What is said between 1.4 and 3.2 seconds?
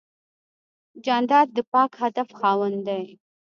د پاک هدف خاوند دی.